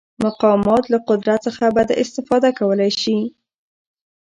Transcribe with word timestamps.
مقامات 0.25 0.83
له 0.93 0.97
قدرت 1.09 1.39
څخه 1.47 1.65
بده 1.77 1.93
استفاده 2.03 2.49
کولی 2.59 2.91
شي. 3.01 3.17